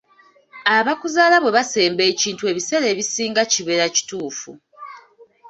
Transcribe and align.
Abakuzaala 0.75 1.37
bwe 1.41 1.51
basemba 1.57 2.03
ekintu 2.11 2.43
ebiseera 2.51 2.85
ebisinga 2.93 3.41
kibeeera 3.51 3.85
kituufu. 3.95 4.51